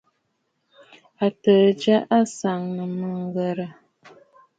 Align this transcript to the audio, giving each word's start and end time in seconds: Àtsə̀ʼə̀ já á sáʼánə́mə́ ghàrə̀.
Àtsə̀ʼə̀ 1.25 1.71
já 1.81 1.95
á 2.15 2.19
sáʼánə́mə́ 2.37 3.13
ghàrə̀. 3.33 3.69